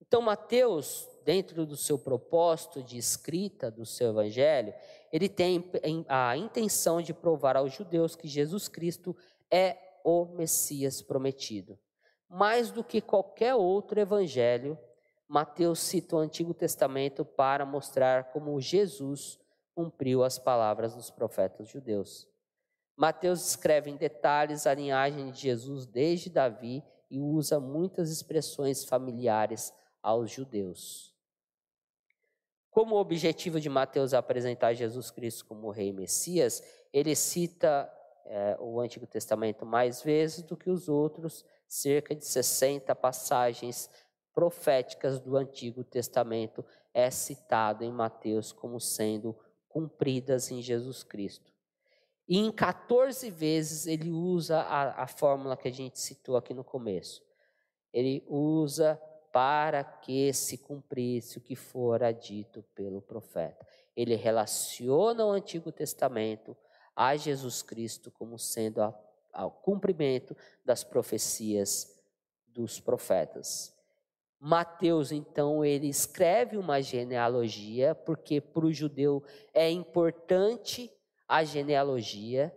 [0.00, 4.74] Então, Mateus, dentro do seu propósito de escrita do seu evangelho,
[5.12, 5.64] ele tem
[6.08, 9.14] a intenção de provar aos judeus que Jesus Cristo
[9.50, 11.78] é o Messias prometido.
[12.28, 14.78] Mais do que qualquer outro evangelho,
[15.30, 19.38] Mateus cita o Antigo Testamento para mostrar como Jesus
[19.72, 22.28] cumpriu as palavras dos profetas judeus.
[22.96, 29.72] Mateus escreve em detalhes a linhagem de Jesus desde Davi e usa muitas expressões familiares
[30.02, 31.14] aos judeus.
[32.68, 36.60] Como objetivo de Mateus é apresentar Jesus Cristo como Rei Messias,
[36.92, 37.88] ele cita
[38.26, 43.88] é, o Antigo Testamento mais vezes do que os outros, cerca de 60 passagens
[44.34, 49.36] proféticas do Antigo Testamento é citado em Mateus como sendo
[49.68, 51.52] cumpridas em Jesus Cristo.
[52.28, 56.62] E em 14 vezes ele usa a, a fórmula que a gente citou aqui no
[56.62, 57.22] começo.
[57.92, 59.00] Ele usa
[59.32, 63.66] para que se cumprisse o que fora dito pelo profeta.
[63.96, 66.56] Ele relaciona o Antigo Testamento
[66.94, 68.80] a Jesus Cristo como sendo
[69.34, 72.00] o cumprimento das profecias
[72.46, 73.76] dos profetas.
[74.42, 79.22] Mateus, então, ele escreve uma genealogia, porque para o judeu
[79.52, 80.90] é importante
[81.28, 82.50] a genealogia,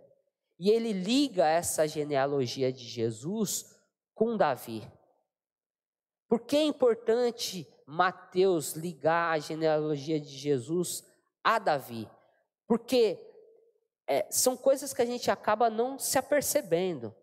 [0.58, 3.78] e ele liga essa genealogia de Jesus
[4.14, 4.90] com Davi.
[6.26, 11.04] Por que é importante Mateus ligar a genealogia de Jesus
[11.42, 12.08] a Davi?
[12.66, 13.20] Porque
[14.06, 17.14] é, são coisas que a gente acaba não se apercebendo.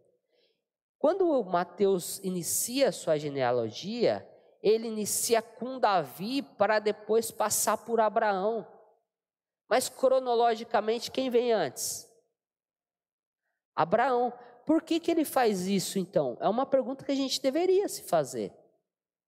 [1.00, 4.28] Quando Mateus inicia a sua genealogia,
[4.62, 8.68] ele inicia com Davi para depois passar por Abraão.
[9.68, 12.10] Mas cronologicamente, quem vem antes?
[13.76, 14.34] Abraão.
[14.66, 16.38] por que, que ele faz isso então?
[16.40, 18.54] É uma pergunta que a gente deveria se fazer.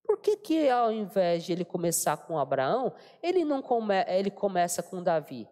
[0.04, 4.84] Por que, que ao invés de ele começar com Abraão, ele não come, ele começa
[4.84, 5.48] com Davi?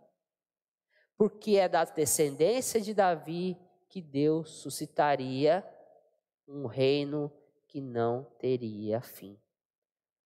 [1.17, 3.57] Porque é da descendência de Davi
[3.87, 5.65] que Deus suscitaria
[6.47, 7.31] um reino
[7.67, 9.39] que não teria fim.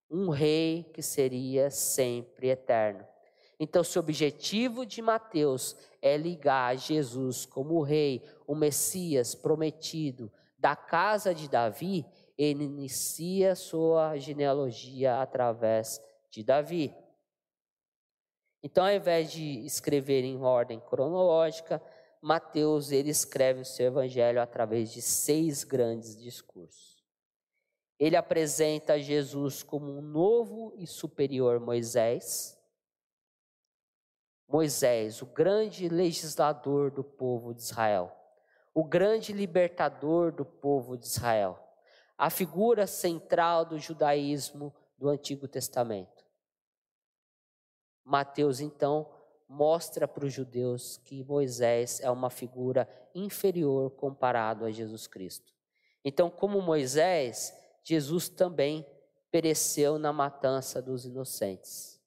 [0.09, 3.05] Um rei que seria sempre eterno.
[3.59, 10.31] Então, se o objetivo de Mateus é ligar Jesus como o rei, o Messias prometido
[10.57, 12.05] da casa de Davi,
[12.37, 16.93] ele inicia sua genealogia através de Davi.
[18.61, 21.81] Então, ao invés de escrever em ordem cronológica,
[22.21, 26.94] Mateus ele escreve o seu evangelho através de seis grandes discursos.
[27.99, 32.57] Ele apresenta Jesus como um novo e superior Moisés.
[34.47, 38.15] Moisés, o grande legislador do povo de Israel,
[38.73, 41.65] o grande libertador do povo de Israel
[42.17, 46.25] a figura central do judaísmo do Antigo Testamento.
[48.03, 49.09] Mateus, então,
[49.47, 55.53] mostra para os judeus que Moisés é uma figura inferior comparado a Jesus Cristo.
[56.03, 57.53] Então, como Moisés,
[57.85, 58.85] Jesus também
[59.31, 62.01] pereceu na matança dos inocentes.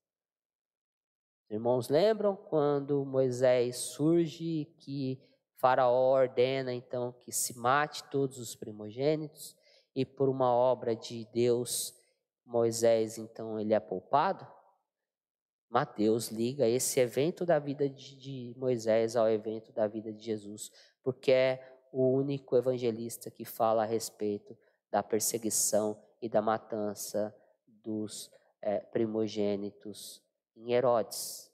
[1.49, 5.18] Irmãos, lembram quando Moisés surge que
[5.57, 9.57] Faraó ordena então que se mate todos os primogênitos?
[9.99, 11.93] e por uma obra de Deus,
[12.47, 14.47] Moisés, então, ele é poupado?
[15.68, 20.70] Mateus liga esse evento da vida de Moisés ao evento da vida de Jesus,
[21.03, 24.57] porque é o único evangelista que fala a respeito
[24.91, 27.34] da perseguição e da matança
[27.66, 28.30] dos
[28.61, 30.22] é, primogênitos
[30.57, 31.49] em Herodes.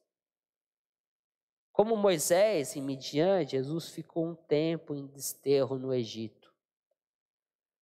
[1.72, 6.54] Como Moisés em Midian, Jesus ficou um tempo em desterro no Egito.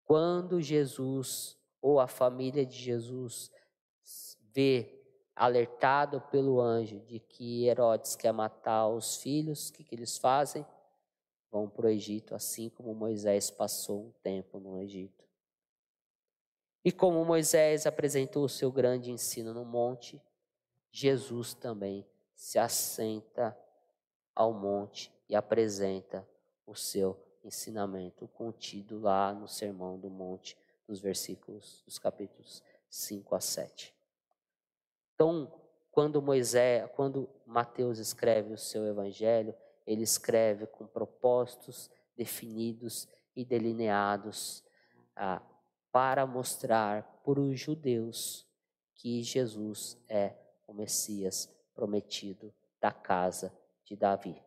[0.04, 3.52] Quando Jesus ou a família de Jesus
[4.52, 4.98] vê
[5.36, 10.66] alertado pelo anjo de que Herodes quer matar os filhos, o que, que eles fazem?
[11.52, 15.27] Vão para o Egito, assim como Moisés passou um tempo no Egito.
[16.88, 20.22] E como Moisés apresentou o seu grande ensino no monte,
[20.90, 23.58] Jesus também se assenta
[24.34, 26.26] ao monte e apresenta
[26.66, 30.58] o seu ensinamento contido lá no Sermão do Monte,
[30.88, 33.94] nos versículos dos capítulos 5 a 7.
[35.14, 35.52] Então,
[35.92, 39.54] quando Moisés, quando Mateus escreve o seu evangelho,
[39.86, 44.64] ele escreve com propósitos definidos e delineados
[45.14, 45.42] ah,
[45.98, 48.48] para mostrar para os judeus
[48.94, 50.36] que Jesus é
[50.68, 53.52] o Messias prometido da casa
[53.84, 54.40] de Davi.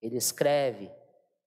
[0.00, 0.90] Ele escreve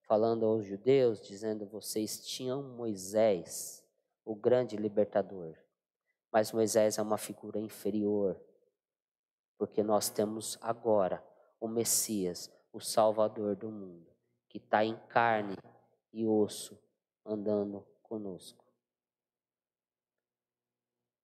[0.03, 3.85] falando aos judeus, dizendo: vocês tinham Moisés,
[4.23, 5.57] o grande libertador.
[6.31, 8.41] Mas Moisés é uma figura inferior,
[9.57, 11.21] porque nós temos agora
[11.59, 14.09] o Messias, o Salvador do mundo,
[14.47, 15.57] que está em carne
[16.13, 16.81] e osso,
[17.25, 17.85] andando
[18.15, 18.63] conosco.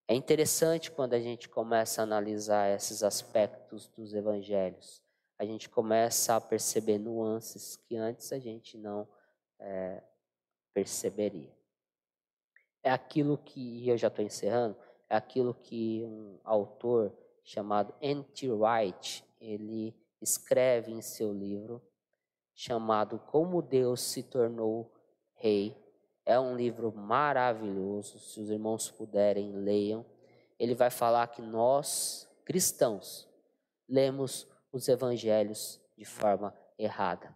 [0.07, 5.01] É interessante quando a gente começa a analisar esses aspectos dos evangelhos
[5.41, 9.07] a gente começa a perceber nuances que antes a gente não
[9.57, 10.03] é,
[10.71, 11.51] perceberia.
[12.83, 14.77] É aquilo que, e eu já estou encerrando,
[15.09, 17.11] é aquilo que um autor
[17.43, 18.51] chamado N.T.
[18.51, 21.81] Wright, ele escreve em seu livro
[22.53, 24.93] chamado Como Deus se tornou
[25.33, 25.75] rei.
[26.25, 30.05] É um livro maravilhoso, se os irmãos puderem, leiam.
[30.59, 33.27] Ele vai falar que nós, cristãos,
[33.89, 37.35] lemos os evangelhos de forma errada.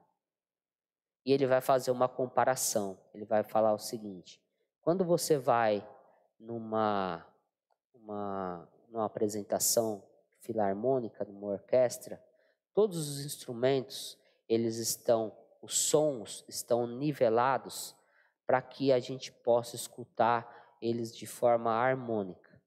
[1.26, 2.98] E ele vai fazer uma comparação.
[3.14, 4.40] Ele vai falar o seguinte:
[4.82, 5.88] quando você vai
[6.40, 7.26] numa,
[7.94, 10.04] uma, numa apresentação
[10.40, 12.24] filarmônica, numa orquestra,
[12.74, 14.18] todos os instrumentos,
[14.48, 17.95] eles estão, os sons estão nivelados
[18.46, 22.62] para que a gente possa escutar eles de forma harmônica.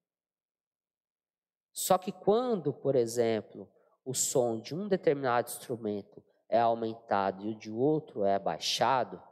[1.73, 3.71] Só que quando, por exemplo,
[4.05, 9.23] o som de um determinado instrumento é aumentado e o de outro é baixado,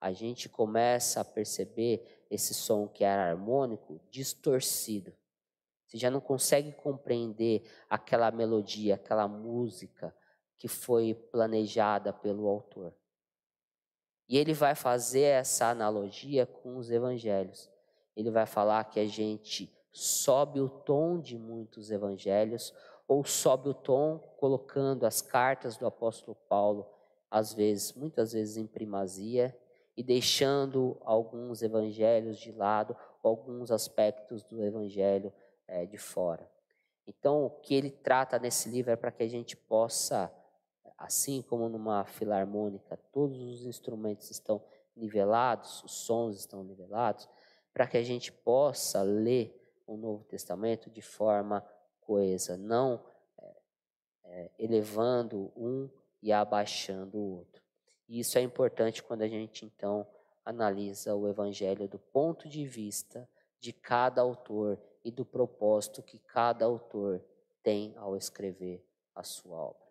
[0.00, 5.14] a gente começa a perceber esse som que era harmônico distorcido.
[5.86, 10.14] Você já não consegue compreender aquela melodia, aquela música
[10.56, 12.92] que foi planejada pelo autor.
[14.28, 17.70] E ele vai fazer essa analogia com os evangelhos.
[18.16, 22.72] Ele vai falar que a gente sobe o tom de muitos evangelhos
[23.06, 26.86] ou sobe o tom colocando as cartas do apóstolo Paulo
[27.30, 29.56] às vezes, muitas vezes em primazia,
[29.96, 35.32] e deixando alguns evangelhos de lado, alguns aspectos do evangelho
[35.66, 36.48] é, de fora.
[37.06, 40.32] Então, o que ele trata nesse livro é para que a gente possa,
[40.96, 44.62] assim como numa filarmônica, todos os instrumentos estão
[44.96, 47.28] nivelados, os sons estão nivelados,
[47.72, 51.64] para que a gente possa ler o Novo Testamento de forma
[52.00, 53.04] coesa, não
[53.38, 53.56] é,
[54.24, 55.90] é, elevando um
[56.22, 57.62] e abaixando o outro.
[58.08, 60.06] E isso é importante quando a gente então
[60.44, 63.28] analisa o Evangelho do ponto de vista
[63.58, 67.22] de cada autor e do propósito que cada autor
[67.62, 68.84] tem ao escrever
[69.14, 69.83] a sua obra.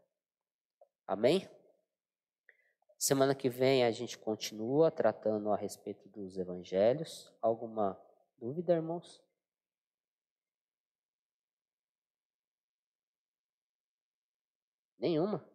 [1.07, 1.49] Amém?
[2.97, 7.31] Semana que vem a gente continua tratando a respeito dos evangelhos.
[7.41, 7.99] Alguma
[8.37, 9.21] dúvida, irmãos?
[14.97, 15.52] Nenhuma.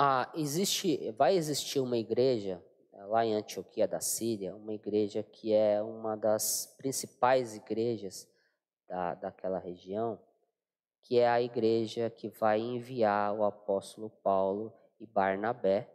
[0.00, 5.52] Ah, existe, vai existir uma igreja eh, lá em Antioquia da Síria, uma igreja que
[5.52, 8.28] é uma das principais igrejas
[8.86, 10.16] da, daquela região,
[11.02, 15.92] que é a igreja que vai enviar o apóstolo Paulo e Barnabé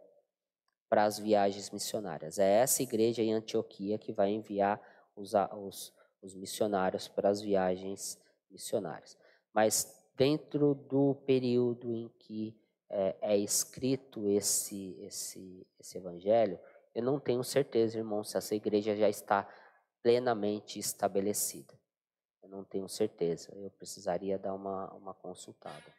[0.86, 2.38] para as viagens missionárias.
[2.38, 4.78] É essa igreja em Antioquia que vai enviar
[5.16, 9.16] os, os, os missionários para as viagens missionárias.
[9.50, 12.54] Mas dentro do período em que
[12.90, 16.58] é, é escrito esse, esse, esse evangelho,
[16.94, 19.48] eu não tenho certeza, irmão, se essa igreja já está
[20.02, 21.74] plenamente estabelecida.
[22.42, 25.92] Eu não tenho certeza, eu precisaria dar uma, uma consultada.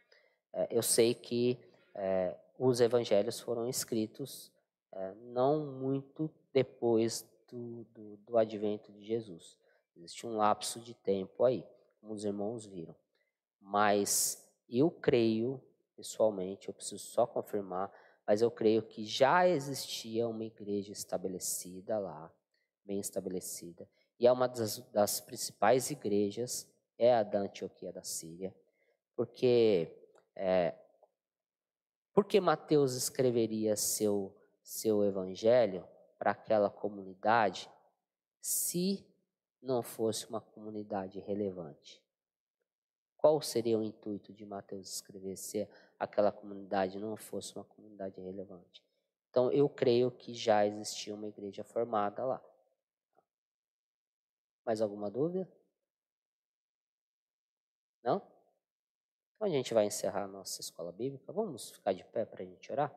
[0.54, 1.60] É, eu sei que
[1.94, 4.52] é, os evangelhos foram escritos
[4.94, 9.58] é, não muito depois do, do, do advento de Jesus.
[9.98, 11.66] Existe um lapso de tempo aí,
[12.00, 12.96] como os irmãos viram.
[13.60, 15.62] Mas eu creio
[15.96, 17.92] pessoalmente, eu preciso só confirmar,
[18.28, 22.32] mas eu creio que já existia uma igreja estabelecida lá,
[22.84, 23.88] bem estabelecida,
[24.20, 26.68] e é uma das, das principais igrejas,
[26.98, 28.56] é a da Antioquia da Síria,
[29.16, 29.92] porque
[30.36, 30.76] é,
[32.14, 35.88] porque Mateus escreveria seu seu evangelho
[36.18, 37.70] para aquela comunidade
[38.42, 39.06] se
[39.62, 42.05] não fosse uma comunidade relevante?
[43.26, 45.68] Qual seria o intuito de Mateus escrever se
[45.98, 48.84] aquela comunidade não fosse uma comunidade relevante?
[49.32, 52.40] Então, eu creio que já existia uma igreja formada lá.
[54.64, 55.52] Mais alguma dúvida?
[58.04, 58.18] Não?
[59.34, 61.34] Então a gente vai encerrar a nossa escola bíblica.
[61.34, 62.96] Vamos ficar de pé para a gente orar?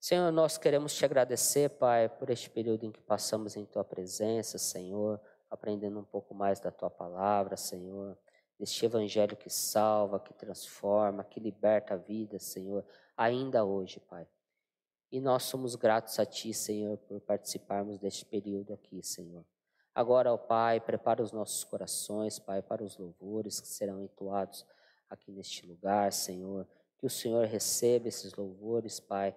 [0.00, 4.58] Senhor, nós queremos te agradecer, Pai, por este período em que passamos em Tua presença,
[4.58, 5.20] Senhor
[5.56, 8.16] aprendendo um pouco mais da tua palavra, Senhor,
[8.58, 12.84] deste evangelho que salva, que transforma, que liberta a vida, Senhor,
[13.16, 14.26] ainda hoje, Pai.
[15.10, 19.44] E nós somos gratos a Ti, Senhor, por participarmos deste período aqui, Senhor.
[19.94, 24.66] Agora, ó Pai, prepara os nossos corações, Pai, para os louvores que serão entoados
[25.08, 26.66] aqui neste lugar, Senhor.
[26.98, 29.34] Que o Senhor receba esses louvores, Pai,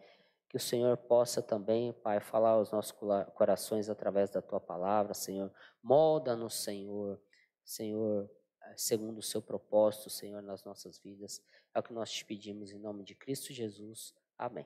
[0.49, 2.91] que o Senhor possa também, Pai, falar aos nossos
[3.35, 5.53] corações através da tua palavra, Senhor.
[5.81, 7.21] Molda-nos, Senhor.
[7.63, 8.27] Senhor,
[8.63, 11.39] eh, segundo o seu propósito, Senhor, nas nossas vidas.
[11.73, 14.15] É o que nós te pedimos em nome de Cristo Jesus.
[14.37, 14.65] Amém.